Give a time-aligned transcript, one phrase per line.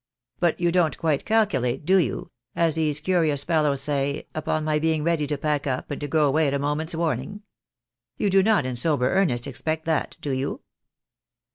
[0.39, 5.03] But you don't quite calculate, do you— as these curious fellows say— upon my being
[5.03, 7.43] ready to pack up,, and to go away at a moment's warning?
[8.17, 10.61] You do not in sober earnest expect that, do you?